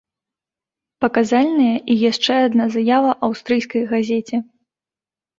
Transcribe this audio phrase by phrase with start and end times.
[1.03, 4.37] Паказальная і яшчэ адна заява аўстрыйскай газеце.